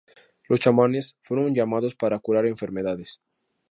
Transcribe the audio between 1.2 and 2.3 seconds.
fueron llamados para